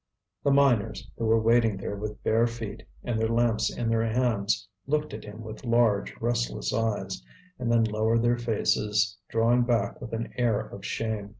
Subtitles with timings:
[0.41, 4.67] The miners, who were waiting there with bare feet and their lamps in their hands,
[4.87, 7.23] looked at him with large restless eyes,
[7.59, 11.29] and then lowered their faces, drawing back with an air of shame.